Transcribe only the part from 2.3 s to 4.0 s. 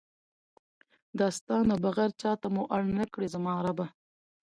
مو اړ نکړې زما ربه!